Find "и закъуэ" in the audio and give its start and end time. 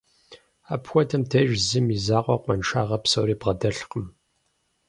1.95-2.37